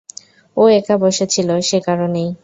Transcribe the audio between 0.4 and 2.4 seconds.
ও একা বসে ছিল, সেকারণেই।